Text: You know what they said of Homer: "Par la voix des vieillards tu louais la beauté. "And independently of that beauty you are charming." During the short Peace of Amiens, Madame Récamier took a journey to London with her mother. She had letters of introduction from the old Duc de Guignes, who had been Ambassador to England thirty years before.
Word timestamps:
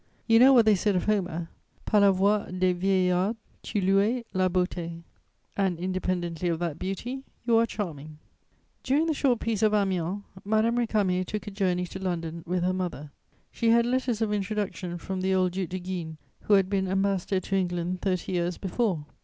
You 0.25 0.39
know 0.39 0.51
what 0.51 0.65
they 0.65 0.73
said 0.73 0.95
of 0.95 1.05
Homer: 1.05 1.51
"Par 1.85 2.01
la 2.01 2.11
voix 2.11 2.47
des 2.49 2.73
vieillards 2.73 3.35
tu 3.61 3.79
louais 3.79 4.23
la 4.33 4.49
beauté. 4.49 5.03
"And 5.55 5.77
independently 5.77 6.49
of 6.49 6.57
that 6.57 6.79
beauty 6.79 7.21
you 7.45 7.57
are 7.59 7.67
charming." 7.67 8.17
During 8.81 9.05
the 9.05 9.13
short 9.13 9.39
Peace 9.39 9.61
of 9.61 9.75
Amiens, 9.75 10.23
Madame 10.43 10.77
Récamier 10.77 11.23
took 11.23 11.45
a 11.45 11.51
journey 11.51 11.85
to 11.85 11.99
London 12.03 12.41
with 12.47 12.63
her 12.63 12.73
mother. 12.73 13.11
She 13.51 13.69
had 13.69 13.85
letters 13.85 14.23
of 14.23 14.33
introduction 14.33 14.97
from 14.97 15.21
the 15.21 15.35
old 15.35 15.51
Duc 15.51 15.69
de 15.69 15.77
Guignes, 15.79 16.17
who 16.45 16.55
had 16.55 16.67
been 16.67 16.87
Ambassador 16.87 17.39
to 17.39 17.55
England 17.55 18.01
thirty 18.01 18.31
years 18.31 18.57
before. 18.57 19.05